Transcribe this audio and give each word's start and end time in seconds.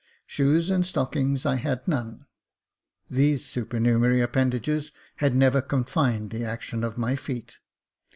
Shoes 0.25 0.71
and 0.71 0.83
stockings 0.83 1.45
I 1.45 1.57
had 1.57 1.87
none; 1.87 2.25
these 3.07 3.45
supernumerary 3.45 4.19
append 4.19 4.55
ages 4.55 4.91
had 5.17 5.35
never 5.35 5.61
confined 5.61 6.31
the 6.31 6.43
action 6.43 6.83
of 6.83 6.97
my 6.97 7.15
feet. 7.15 7.59